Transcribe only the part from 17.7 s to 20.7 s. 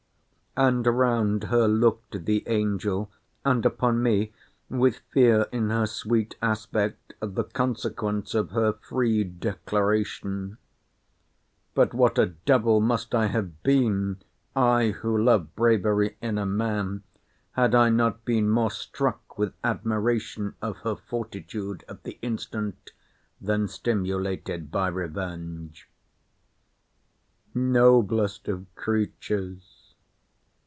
I not been more struck with admiration